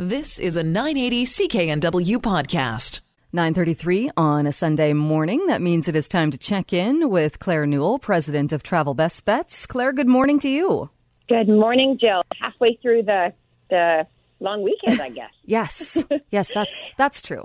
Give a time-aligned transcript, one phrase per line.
[0.00, 3.00] This is a 980 CKNW podcast.
[3.32, 5.44] 9:33 on a Sunday morning.
[5.48, 9.24] That means it is time to check in with Claire Newell, president of Travel Best
[9.24, 9.66] Bets.
[9.66, 10.88] Claire, good morning to you.
[11.28, 12.22] Good morning, Jill.
[12.40, 13.32] Halfway through the
[13.70, 14.06] the
[14.38, 15.32] long weekend, I guess.
[15.44, 16.04] yes.
[16.30, 17.44] Yes, that's that's true.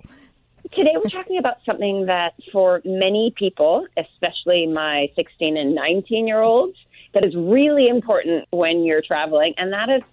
[0.76, 6.42] Today we're talking about something that for many people, especially my 16 and 19 year
[6.42, 6.78] olds,
[7.16, 10.04] that is really important when you're traveling, and that is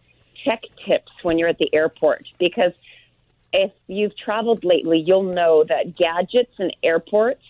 [0.45, 2.73] check tips when you're at the airport because
[3.52, 7.42] if you've traveled lately, you'll know that gadgets and airports,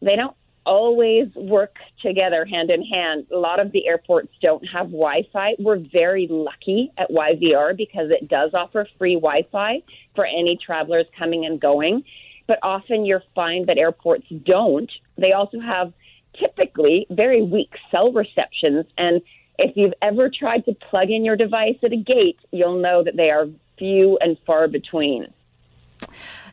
[0.00, 3.26] they don't always work together hand in hand.
[3.32, 5.54] A lot of the airports don't have Wi Fi.
[5.58, 9.82] We're very lucky at YVR because it does offer free Wi Fi
[10.14, 12.04] for any travelers coming and going.
[12.46, 14.90] But often you'll find that airports don't.
[15.18, 15.92] They also have
[16.38, 18.86] typically very weak cell receptions.
[18.98, 19.20] And
[19.62, 23.16] if you've ever tried to plug in your device at a gate, you'll know that
[23.16, 23.46] they are
[23.78, 25.32] few and far between.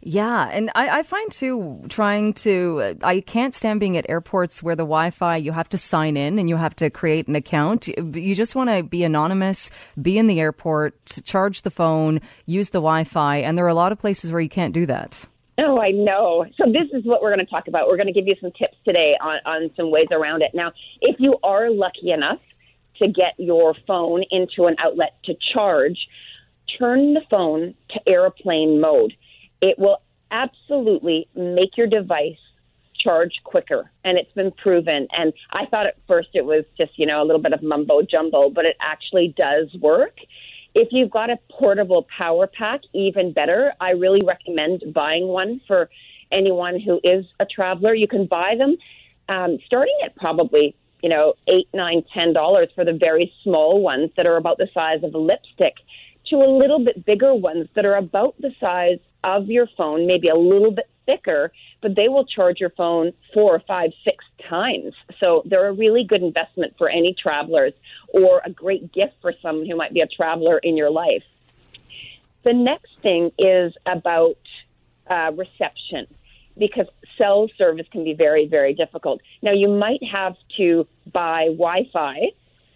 [0.02, 2.98] Yeah, and I, I, find too trying to.
[3.02, 6.48] I can't stand being at airports where the Wi-Fi you have to sign in and
[6.48, 7.87] you have to create an account.
[7.87, 9.71] You just want to be anonymous,
[10.02, 13.91] be in the airport, charge the phone, use the Wi-Fi, and there are a lot
[13.91, 15.26] of places where you can't do that.
[15.57, 16.46] Oh, I know.
[16.55, 17.87] So this is what we're going to talk about.
[17.87, 20.52] We're going to give you some tips today on, on some ways around it.
[20.54, 20.71] Now,
[21.02, 22.40] if you are lucky enough
[23.00, 26.08] to get your phone into an outlet to charge,
[26.78, 29.14] turn the phone to airplane mode.
[29.62, 32.38] It will absolutely make your device
[33.00, 35.08] charge quicker and it's been proven.
[35.12, 38.02] And i thought at first it was just you know a little bit of mumbo
[38.02, 40.18] jumbo but it actually does work.
[40.76, 43.74] If you've got a portable power pack even better.
[43.80, 45.90] I really recommend buying one for
[46.32, 47.96] anyone who is a traveler.
[47.96, 48.77] You can buy them
[49.30, 54.12] um, starting at probably you know, eight, nine, ten dollars for the very small ones
[54.18, 55.76] that are about the size of a lipstick
[56.28, 60.30] to a little bit bigger ones that are about the size of your phone, maybe
[60.30, 64.94] a little bit thicker, but they will charge your phone four, five, six times.
[65.20, 67.74] So they're a really good investment for any travelers
[68.09, 71.24] or a great gift for someone who might be a traveler in your life.
[72.44, 74.38] The next thing is about
[75.09, 76.08] uh, reception
[76.59, 76.88] because
[77.18, 79.22] cell service can be very, very difficult.
[79.42, 82.18] Now, you might have to buy Wi Fi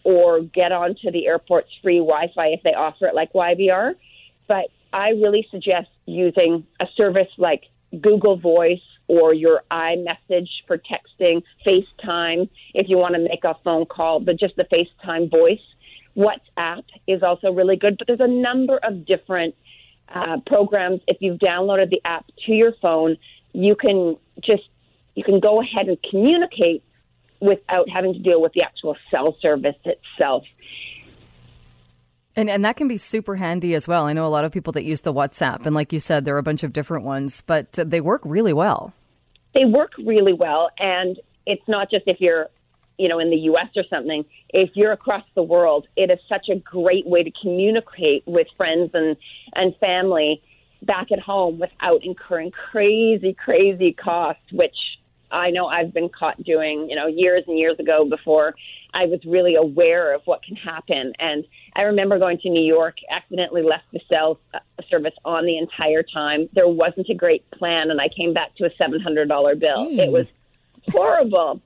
[0.03, 3.93] or get onto the airport's free Wi Fi if they offer it, like YVR.
[4.47, 7.63] But I really suggest using a service like
[8.01, 13.85] Google Voice or your iMessage for texting, FaceTime if you want to make a phone
[13.85, 15.59] call, but just the FaceTime voice.
[16.15, 19.55] WhatsApp is also really good, but there's a number of different
[20.13, 21.01] uh, programs.
[21.07, 23.17] If you've downloaded the app to your phone,
[23.53, 24.63] you can just
[25.15, 26.83] you can go ahead and communicate
[27.39, 30.43] without having to deal with the actual cell service itself.
[32.35, 34.05] And and that can be super handy as well.
[34.07, 36.35] I know a lot of people that use the WhatsApp, and like you said, there
[36.35, 38.91] are a bunch of different ones, but they work really well.
[39.53, 42.47] They work really well, and it's not just if you're,
[42.97, 43.67] you know, in the U.S.
[43.75, 44.25] or something.
[44.49, 48.89] If you're across the world, it is such a great way to communicate with friends
[48.95, 49.15] and
[49.53, 50.41] and family
[50.85, 54.75] back at home without incurring crazy, crazy costs, which
[55.31, 58.53] I know I've been caught doing, you know, years and years ago before
[58.93, 61.13] I was really aware of what can happen.
[61.19, 61.43] And
[61.75, 66.03] I remember going to New York, accidentally left the cell uh, service on the entire
[66.03, 66.47] time.
[66.53, 69.77] There wasn't a great plan, and I came back to a $700 bill.
[69.77, 69.97] Mm.
[69.97, 70.27] It was
[70.89, 71.61] horrible.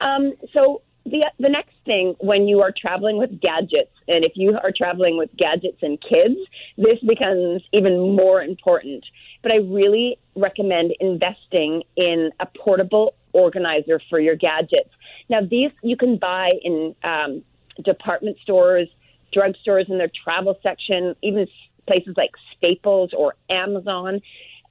[0.00, 4.58] Um, so the the next thing when you are traveling with gadgets, and if you
[4.62, 6.38] are traveling with gadgets and kids,
[6.76, 9.04] this becomes even more important.
[9.42, 14.90] But I really recommend investing in a portable organizer for your gadgets.
[15.28, 17.42] Now, these you can buy in um,
[17.84, 18.88] department stores,
[19.34, 21.46] drugstores in their travel section, even
[21.86, 24.20] places like Staples or Amazon.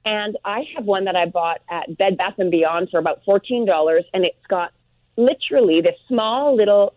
[0.04, 3.66] And I have one that I bought at Bed Bath and Beyond for about fourteen
[3.66, 4.72] dollars, and it's got
[5.16, 6.94] literally this small little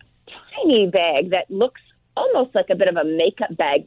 [0.56, 1.80] tiny bag that looks
[2.16, 3.86] almost like a bit of a makeup bag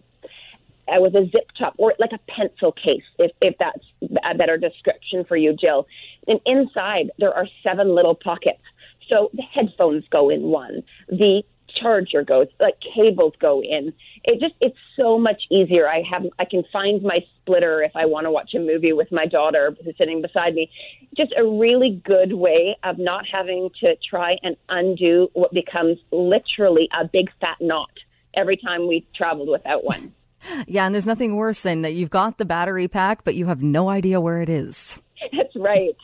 [0.89, 3.85] uh, with a zip top or like a pencil case, if, if that's
[4.29, 5.87] a better description for you, Jill.
[6.27, 8.61] And inside, there are seven little pockets.
[9.09, 11.43] So the headphones go in one, the
[11.75, 13.93] charger goes, like cables go in.
[14.23, 15.87] It just it's so much easier.
[15.87, 19.11] I have I can find my splitter if I want to watch a movie with
[19.11, 20.69] my daughter who's sitting beside me.
[21.15, 26.89] Just a really good way of not having to try and undo what becomes literally
[26.99, 27.91] a big fat knot
[28.33, 30.13] every time we traveled without one.
[30.67, 33.61] Yeah, and there's nothing worse than that you've got the battery pack, but you have
[33.61, 34.97] no idea where it is.
[35.33, 35.97] That's right.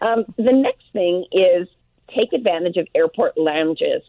[0.00, 1.68] Um, the next thing is
[2.16, 4.02] take advantage of airport lounges.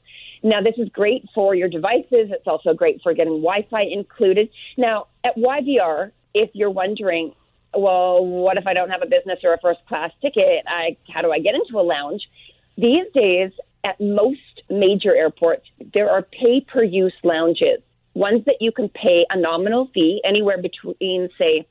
[0.44, 2.30] Now, this is great for your devices.
[2.32, 4.50] It's also great for getting Wi Fi included.
[4.78, 7.34] Now, at YVR, if you're wondering,
[7.74, 10.64] well, what if I don't have a business or a first class ticket?
[10.68, 12.22] I, how do I get into a lounge?
[12.78, 13.52] These days,
[13.86, 17.80] at most major airports, there are pay per use lounges,
[18.16, 21.66] ones that you can pay a nominal fee, anywhere between, say,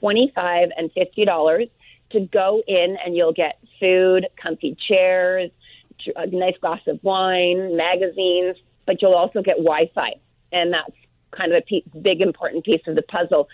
[0.00, 1.70] 25 and $50
[2.10, 5.50] to go in and you'll get food, comfy chairs,
[6.16, 8.56] a nice glass of wine, magazines,
[8.86, 10.12] but you'll also get Wi Fi.
[10.52, 10.96] And that's
[11.30, 13.48] kind of a big, important piece of the puzzle.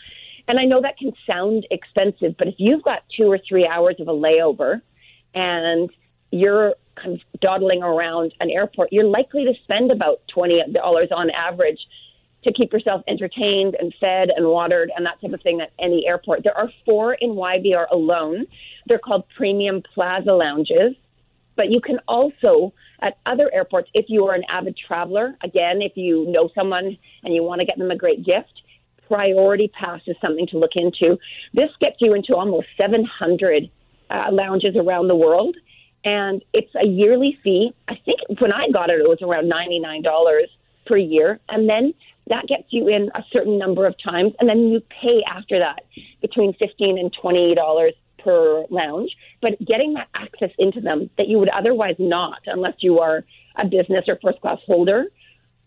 [0.46, 3.96] And I know that can sound expensive, but if you've got two or three hours
[4.00, 4.80] of a layover
[5.34, 5.90] and
[6.30, 10.74] you're kind of dawdling around an airport, you're likely to spend about $20
[11.12, 11.78] on average
[12.44, 16.06] to keep yourself entertained and fed and watered and that type of thing at any
[16.06, 16.44] airport.
[16.44, 18.46] There are four in YVR alone.
[18.86, 20.94] They're called premium plaza lounges.
[21.56, 22.72] But you can also,
[23.02, 27.34] at other airports, if you are an avid traveler, again, if you know someone and
[27.34, 28.62] you want to get them a great gift,
[29.08, 31.18] Priority Pass is something to look into.
[31.54, 33.68] This gets you into almost 700
[34.10, 35.56] uh, lounges around the world,
[36.04, 37.72] and it's a yearly fee.
[37.88, 40.46] I think when I got it, it was around $99
[40.86, 41.38] per year.
[41.48, 41.94] And then
[42.28, 45.80] that gets you in a certain number of times, and then you pay after that
[46.20, 49.10] between fifteen and twenty dollars per lounge.
[49.40, 53.24] But getting that access into them that you would otherwise not, unless you are
[53.56, 55.06] a business or first class holder,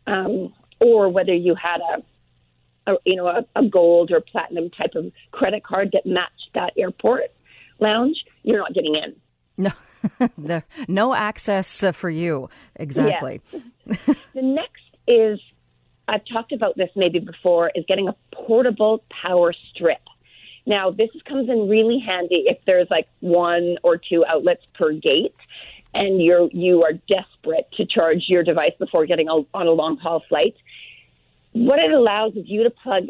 [0.07, 4.95] um, or whether you had a, a you know a, a gold or platinum type
[4.95, 7.31] of credit card that matched that airport
[7.79, 9.15] lounge, you're not getting in.
[9.57, 9.71] No.
[10.37, 12.49] the, no access uh, for you.
[12.75, 13.41] Exactly.
[13.85, 15.39] the next is
[16.07, 20.01] I've talked about this maybe before, is getting a portable power strip.
[20.65, 25.35] Now, this comes in really handy if there's like one or two outlets per gate
[25.93, 29.97] and you're you are desperate to charge your device before getting a, on a long
[29.97, 30.55] haul flight.
[31.53, 33.07] What it allows is you to plug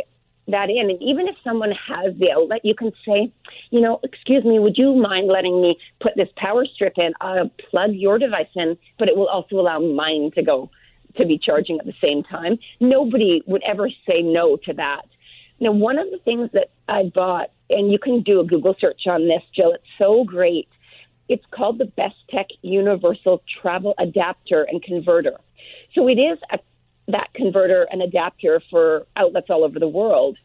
[0.51, 3.31] that in, and even if someone has the outlet, you can say,
[3.69, 7.12] you know, excuse me, would you mind letting me put this power strip in?
[7.21, 10.69] I'll plug your device in, but it will also allow mine to go
[11.18, 12.57] to be charging at the same time.
[12.80, 15.03] Nobody would ever say no to that.
[15.59, 19.01] Now, one of the things that I bought, and you can do a Google search
[19.07, 20.68] on this, Jill, it's so great.
[21.30, 25.38] It's called the Best Tech Universal Travel Adapter and Converter.
[25.94, 26.59] So it is a,
[27.07, 30.38] that converter and adapter for outlets all over the world,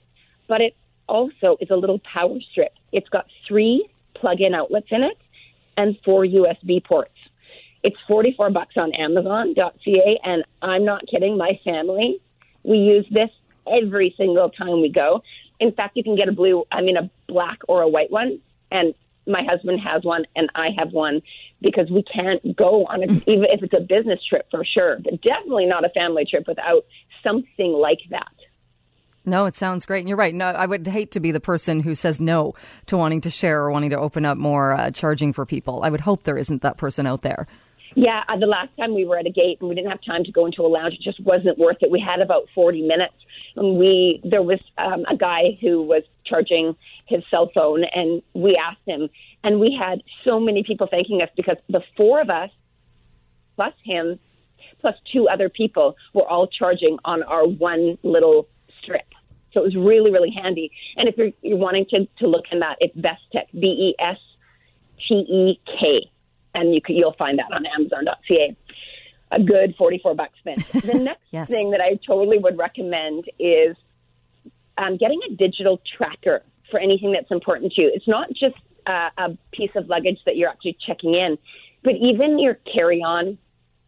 [0.49, 0.77] but it
[1.09, 2.73] also is a little power strip.
[2.93, 5.19] It's got three plug in outlets in it
[5.77, 7.11] and four USB ports.
[7.83, 11.37] It's 44 bucks on Amazon.ca, and I'm not kidding.
[11.37, 12.21] My family,
[12.65, 13.31] we use this
[13.71, 15.23] every single time we go.
[15.61, 18.41] In fact, you can get a blue, I mean, a black or a white one,
[18.71, 18.95] and
[19.27, 21.23] my husband has one and I have one
[21.61, 25.21] because we can't go on a, even if it's a business trip for sure, but
[25.23, 26.85] definitely not a family trip without
[27.23, 28.29] something like that.
[29.29, 30.01] No, it sounds great.
[30.01, 30.35] And you're right.
[30.35, 32.55] No, I would hate to be the person who says no
[32.87, 35.83] to wanting to share or wanting to open up more uh, charging for people.
[35.83, 37.49] I would hope there isn't that person out there.
[37.99, 40.23] Yeah, uh, the last time we were at a gate and we didn't have time
[40.25, 41.91] to go into a lounge, it just wasn't worth it.
[41.91, 43.15] We had about 40 minutes.
[43.57, 46.77] And we there was um, a guy who was charging
[47.07, 49.09] his cell phone, and we asked him,
[49.43, 52.51] and we had so many people thanking us because the four of us,
[53.55, 54.19] plus him,
[54.83, 58.47] plus two other people, were all charging on our one little
[58.83, 59.07] strip.
[59.55, 60.71] So it was really, really handy.
[60.97, 63.95] And if you're, you're wanting to, to look in that, it's Best Tech, B E
[63.99, 64.19] S
[65.09, 66.11] T E K
[66.57, 68.57] and you can, you'll find that on Amazon.ca.
[69.33, 70.65] A good 44 bucks spent.
[70.73, 71.49] The next yes.
[71.49, 73.77] thing that I totally would recommend is
[74.79, 77.91] um, getting a digital tracker for anything that's important to you.
[77.93, 81.37] It's not just uh, a piece of luggage that you're actually checking in,
[81.85, 83.37] but even your carry on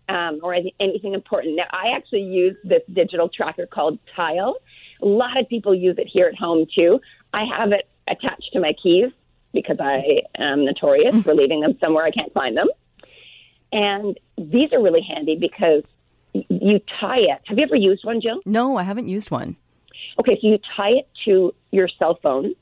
[0.08, 1.56] um, or anything important.
[1.56, 4.56] Now, I actually use this digital tracker called Tile.
[5.02, 7.00] A lot of people use it here at home too.
[7.32, 9.10] I have it attached to my keys
[9.52, 11.20] because I am notorious mm-hmm.
[11.22, 12.68] for leaving them somewhere I can't find them.
[13.72, 15.82] And these are really handy because
[16.32, 17.40] you tie it.
[17.46, 18.40] Have you ever used one, Jill?
[18.46, 19.56] No, I haven't used one.
[20.18, 22.54] Okay, so you tie it to your cell phone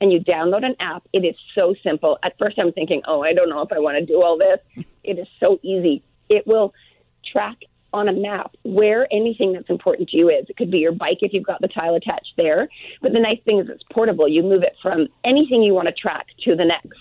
[0.00, 1.06] and you download an app.
[1.12, 2.18] It is so simple.
[2.22, 4.84] At first, I'm thinking, oh, I don't know if I want to do all this.
[5.02, 6.02] It is so easy.
[6.28, 6.72] It will
[7.30, 7.58] track
[7.94, 10.46] on a map where anything that's important to you is.
[10.48, 12.68] It could be your bike if you've got the tile attached there.
[13.00, 14.28] But the nice thing is it's portable.
[14.28, 16.98] You move it from anything you want to track to the next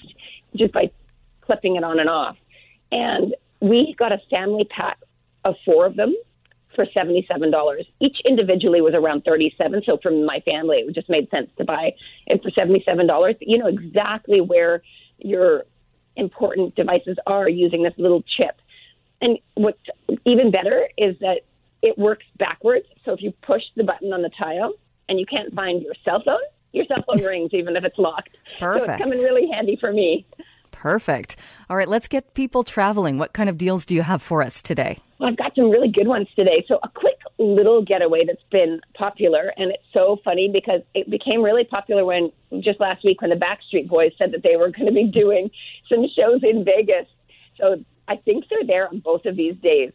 [0.55, 0.91] just by
[1.41, 2.37] clipping it on and off.
[2.91, 4.99] And we got a family pack
[5.43, 6.15] of four of them
[6.75, 7.85] for $77.
[7.99, 11.93] Each individually was around 37 So for my family, it just made sense to buy
[12.27, 13.37] it for $77.
[13.41, 14.83] You know exactly where
[15.17, 15.63] your
[16.15, 18.59] important devices are using this little chip.
[19.23, 19.79] And what's
[20.25, 21.41] even better is that
[21.81, 22.85] it works backwards.
[23.05, 24.73] So if you push the button on the tile
[25.07, 26.41] and you can't find your cell phone,
[26.73, 28.35] your cell phone rings even if it's locked.
[28.59, 28.85] Perfect.
[28.85, 30.25] So it's coming really handy for me.
[30.71, 31.37] Perfect.
[31.69, 33.17] All right, let's get people traveling.
[33.17, 34.99] What kind of deals do you have for us today?
[35.19, 36.65] Well, I've got some really good ones today.
[36.67, 41.41] So, a quick little getaway that's been popular, and it's so funny because it became
[41.41, 44.87] really popular when just last week when the Backstreet Boys said that they were going
[44.87, 45.49] to be doing
[45.87, 47.07] some shows in Vegas.
[47.57, 49.91] So, I think they're there on both of these days,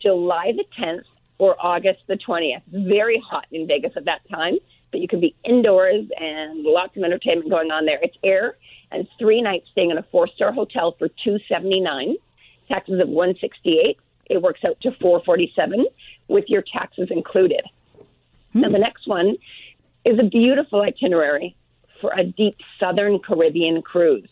[0.00, 1.04] July the 10th
[1.38, 2.62] or August the 20th.
[2.68, 4.58] Very hot in Vegas at that time,
[4.90, 7.98] but you can be indoors and lots of entertainment going on there.
[8.02, 8.56] It's air
[8.90, 12.16] and three nights staying in a four star hotel for two seventy nine,
[12.68, 13.98] taxes of one sixty eight.
[14.26, 15.86] It works out to four forty seven
[16.28, 17.62] with your taxes included.
[18.52, 18.60] Hmm.
[18.60, 19.36] Now the next one
[20.04, 21.56] is a beautiful itinerary
[22.00, 24.28] for a deep southern Caribbean cruise.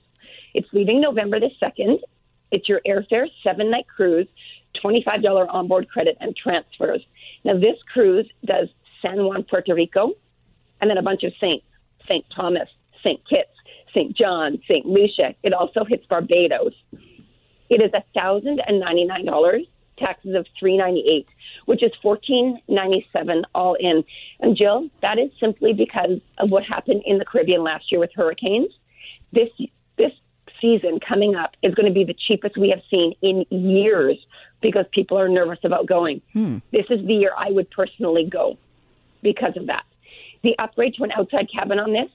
[0.55, 2.01] It's leaving November the second.
[2.50, 4.28] It's your airfare seven night cruise,
[4.80, 7.04] twenty five dollar onboard credit and transfers.
[7.45, 8.69] Now this cruise does
[9.02, 10.12] San Juan, Puerto Rico,
[10.80, 11.66] and then a bunch of Saints,
[12.07, 12.25] St.
[12.35, 12.69] Thomas,
[13.02, 13.21] St.
[13.28, 13.50] Kitts,
[13.95, 14.16] St.
[14.16, 14.87] John, St.
[14.87, 15.35] Lucia.
[15.42, 16.75] It also hits Barbados.
[17.69, 19.66] It is $1,099,
[19.97, 21.26] taxes of 398,
[21.66, 24.02] which is 1,497 all in.
[24.40, 28.11] And Jill, that is simply because of what happened in the Caribbean last year with
[28.14, 28.73] hurricanes.
[29.33, 29.50] This
[30.61, 34.16] season coming up is going to be the cheapest we have seen in years
[34.61, 36.21] because people are nervous about going.
[36.33, 36.59] Hmm.
[36.73, 38.59] This is the year I would personally go
[39.23, 39.85] because of that.
[40.42, 42.09] The upgrade to an outside cabin on this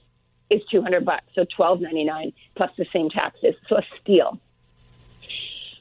[0.50, 3.54] is 200 bucks, so 12.99 plus the same taxes.
[3.68, 4.40] So a steal.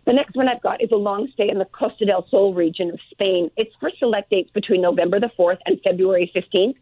[0.05, 2.91] The next one I've got is a long stay in the Costa del Sol region
[2.91, 3.50] of Spain.
[3.57, 6.75] It's for select dates between November the 4th and February 15th,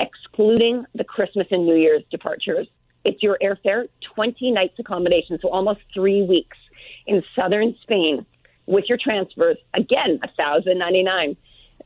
[0.00, 2.66] excluding the Christmas and New Year's departures.
[3.04, 6.56] It's your airfare, 20 nights accommodation, so almost three weeks
[7.06, 8.24] in southern Spain
[8.66, 9.56] with your transfers.
[9.74, 11.36] Again, 1099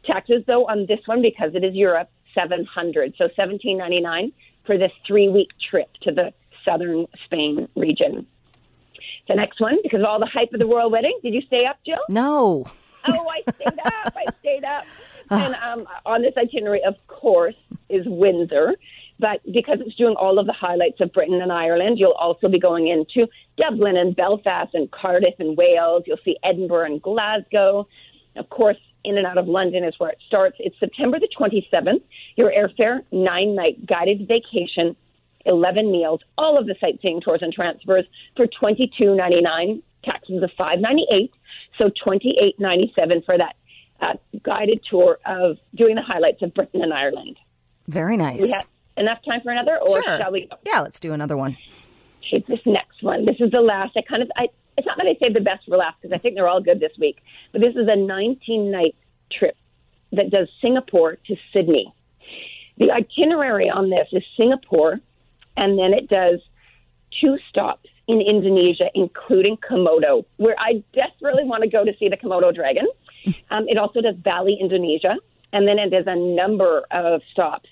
[0.07, 4.33] Taxes, though, on this one, because it is Europe, 700 So 1799
[4.65, 6.33] for this three week trip to the
[6.65, 8.27] southern Spain region.
[9.29, 11.67] The next one, because of all the hype of the royal wedding, did you stay
[11.67, 11.99] up, Jill?
[12.09, 12.67] No.
[13.09, 14.17] Oh, I stayed up.
[14.17, 14.85] I stayed up.
[15.29, 17.57] And um, on this itinerary, of course,
[17.89, 18.77] is Windsor.
[19.19, 22.59] But because it's doing all of the highlights of Britain and Ireland, you'll also be
[22.59, 26.03] going into Dublin and Belfast and Cardiff and Wales.
[26.07, 27.89] You'll see Edinburgh and Glasgow.
[28.37, 30.57] Of course, in and out of London is where it starts.
[30.59, 32.03] It's September the 27th.
[32.37, 34.97] Your airfare, nine night guided vacation,
[35.47, 38.05] 11 meals, all of the sightseeing tours and transfers
[38.37, 41.31] for 22.99, taxes of 5.98,
[41.79, 43.55] so 28.97 for that
[44.01, 47.37] uh, guided tour of doing the highlights of Britain and Ireland.
[47.87, 48.43] Very nice.
[48.43, 50.19] We have enough time for another, or sure.
[50.19, 50.47] shall we?
[50.47, 50.57] Go?
[50.65, 51.57] Yeah, let's do another one.
[52.27, 53.25] Okay, this next one.
[53.25, 53.97] This is the last.
[53.97, 56.19] I kind of I it's not that I saved the best for last because I
[56.19, 57.23] think they're all good this week,
[57.53, 58.95] but this is a 19 night
[59.33, 59.57] trip
[60.13, 61.93] that does Singapore to Sydney.
[62.79, 65.01] The itinerary on this is Singapore,
[65.57, 66.41] and then it does
[67.21, 72.17] two stops in Indonesia, including Komodo, where I desperately want to go to see the
[72.17, 72.87] Komodo dragon.
[73.51, 75.17] Um, it also does Bali, Indonesia,
[75.53, 77.69] and then it does a number of stops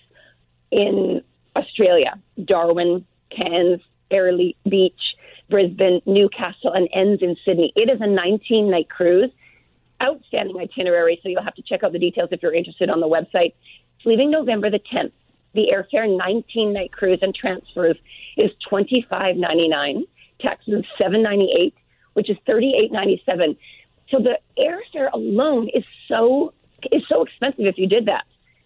[0.75, 1.23] in
[1.55, 5.15] Australia, Darwin, Cairns, Airlie Beach,
[5.49, 7.73] Brisbane, Newcastle, and ends in Sydney.
[7.77, 9.31] It is a 19 night cruise.
[10.03, 13.07] Outstanding itinerary, so you'll have to check out the details if you're interested on the
[13.07, 13.55] website.
[13.97, 15.13] It's leaving November the 10th.
[15.55, 17.97] The airfare 19 night cruise and transfers
[18.37, 20.03] is $25.99.
[20.41, 21.73] Taxes 7.98,
[22.15, 23.57] which is 38.97.
[24.11, 26.53] So the airfare alone is so
[26.93, 28.25] is so expensive if you did that.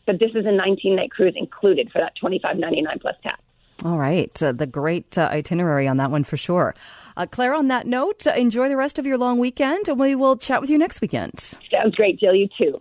[0.08, 3.42] But this is a 19 night cruise included for that 25.99 plus tax.
[3.84, 4.42] All right.
[4.42, 6.74] Uh, the great uh, itinerary on that one for sure.
[7.14, 10.38] Uh, Claire, on that note, enjoy the rest of your long weekend and we will
[10.38, 11.38] chat with you next weekend.
[11.70, 12.34] Sounds great, Jill.
[12.34, 12.80] You too.